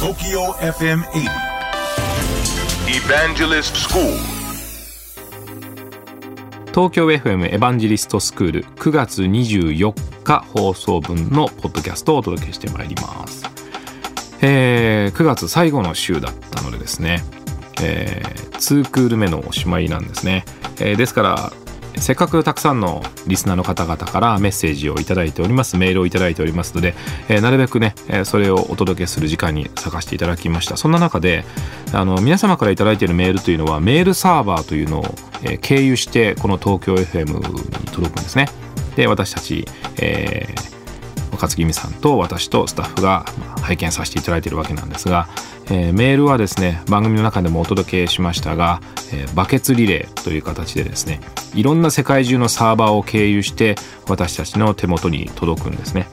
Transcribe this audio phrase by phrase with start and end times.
[0.00, 1.28] TOKYO FM 80
[2.88, 4.16] Evangelist School.
[6.68, 13.44] 東京 FM エヴァンジェリストスクール9月24日放送分のポッドキャストをお届けしてまいります、
[14.40, 17.22] えー9月最後の週だったのでですね、
[17.82, 18.22] え
[18.52, 20.46] 2クール目のおしまいなんですね、
[20.80, 21.52] えーですから
[22.00, 25.76] せっかくたくさんのリスナーの方々からメッセージをいただいております。
[25.76, 26.94] メールをいただいておりますので、
[27.28, 30.76] えーなるべくね、えーそれをお届けする時間に探していただきました。
[30.76, 31.44] そんな中で
[31.92, 35.04] あの皆様からいいているメールというのはメールサーバーというのを、
[35.42, 38.48] えー経由してこの東京 FM に届くんですね。
[38.96, 39.66] で私たち、
[39.98, 40.70] えー
[41.32, 43.24] 若月美さんと私とスタッフが
[43.62, 45.28] 拝見させていただいているわけなんですが、
[45.66, 48.80] えーメールはですね番組の中でもお届けしましたが、
[49.12, 51.20] えーバケツリレーという形でですね
[51.54, 53.76] いろんな世界中のサーバーを経由して
[54.08, 56.08] 私たちの手元に届くんですね。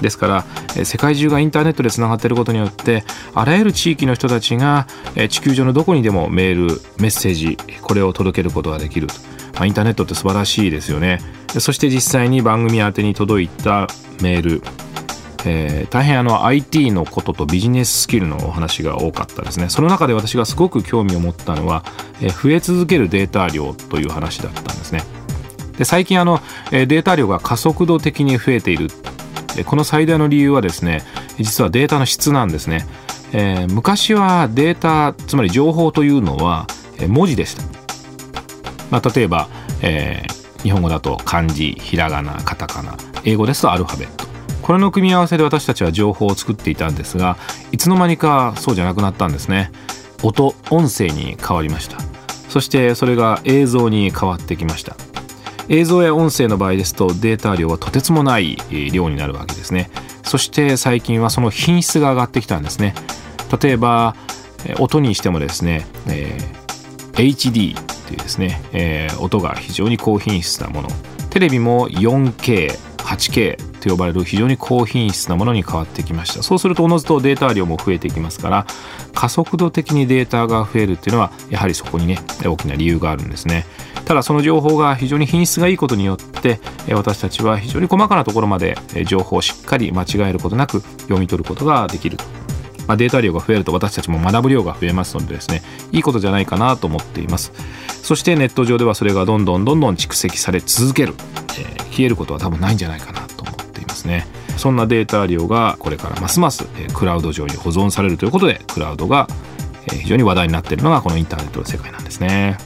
[0.00, 4.86] ですから世界中がインターネットでつながっていることによってあらゆる地域の人たちが
[5.28, 9.08] 地球上のどこにでもメールメッセージこれを届けることができる
[9.54, 11.20] まあインターネットって素晴らしいですよね。
[11.58, 13.86] そして実際に番組宛てに届いた
[14.22, 14.62] メール。
[15.44, 19.68] えー大変あの IT のこととビジネススキルのお話が多かったですね。
[19.68, 21.84] その中で私がすごく興味を持ったのは、
[22.28, 25.02] 増え続けるデータ量という話だったんですね。
[25.76, 28.90] で最近あの、えデータ量が加速度的に増えている。
[29.56, 31.02] えこの最大の理由はですね
[31.38, 32.86] 実はデータの質なんですね、
[33.32, 36.66] えー昔はデータつまり情報というのは
[36.98, 37.62] え文字でした。
[38.90, 39.48] まあ、例えば、
[39.80, 44.26] えー日本語だと漢字ひらがなカタカナ英語ですとアルファベット。
[44.62, 47.36] これの組み合わせで私たちは情報を作っていたんですが
[47.72, 49.72] いつの間にかそうじゃなくなったんですね。
[50.22, 52.11] 音音声に変わりました。
[52.52, 54.94] そしてそれが映像に変わってきました。
[55.70, 58.58] 映像や音声の場合ですとデータ量はとてつもない
[58.92, 59.90] 量になるわけですね。
[60.22, 62.94] そして最近はその品質が上がってきたんですね。
[63.62, 64.14] 例えば
[64.78, 66.62] 音にしてもですね、えー
[67.14, 70.90] HD っていうですね、えー音が非常に高品質なもの。
[71.30, 76.42] テレビも 4K8K と呼ばれる非常に高品質なものに変わってきました。
[76.42, 78.66] そうするとおのずとデータ量も増えていきますから
[79.12, 83.66] 加速度的にデータが増えるっていうのはやはりそこにね大きな理由があるんですね。
[84.04, 86.60] ただその情報が非常に品質がいいことによって
[86.92, 88.76] 私たちは非常に細かなところまで
[89.06, 92.18] 情報をしっかり間違えることなく読み取ることができる
[92.88, 95.62] まあ、データ量が増えると私たちも学ぶ量が増えますのでですね
[95.92, 97.52] いいことじゃないかなと思っています。
[98.02, 101.14] そしてネット上ではそれがどんどんどんどん蓄積され続ける、
[101.60, 103.20] えー消えることは多分ないんじゃないかな
[104.02, 104.26] と思っていますね。
[104.56, 109.26] そんなデータ量がこれからますます、えークラウド上に保存されるということでクラウドが、
[109.86, 112.56] えー非常に話題になっているのがこのインターネットの世界なんですね。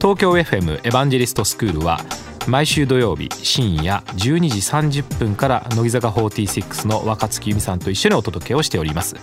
[0.00, 2.00] 東京 FM エヴァンジェリストスクールは
[2.46, 9.16] 毎週土曜日深夜12時30分から乃木坂46の若月由美さんと一緒にお届けをしております。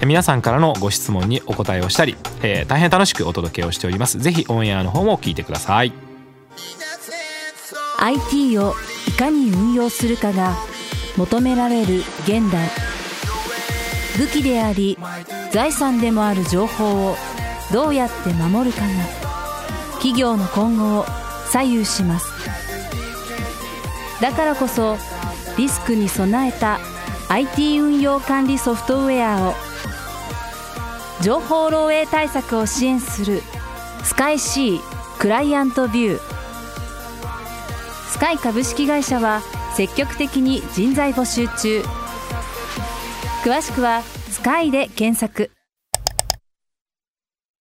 [0.00, 4.18] え皆さんからのご質問にお答えをしたり、えー大変楽しくお届けをしております。
[4.18, 5.92] ぜひオンエアの方も聞いてください。
[8.00, 8.74] IT をい
[9.18, 10.56] かに運用するかが
[11.16, 12.70] 求められる現代。
[14.16, 14.96] 武器であり
[15.52, 17.16] 財産でもある情報を
[17.72, 18.88] どうやって守るかが
[19.94, 21.04] 企業の今後を
[21.50, 22.32] 左右します。
[24.20, 24.96] だからこそ
[25.56, 26.78] リスクに備えた
[27.28, 29.54] IT 運用管理ソフトウェアを
[31.22, 33.42] 情報漏洩対策を支援する
[34.04, 34.80] スカイ C
[35.18, 36.37] クライアントビュー
[38.18, 39.42] スカイ株式会社は
[39.76, 41.84] 積極的に人材募集中。
[43.44, 45.52] 詳しくは「スカイで検索。